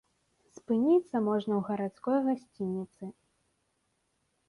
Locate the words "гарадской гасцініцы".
1.69-3.03